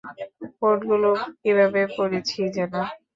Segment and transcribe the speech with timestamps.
[0.59, 1.09] কোডগুলো
[1.41, 2.73] কীভাবে পড়েছি যেন?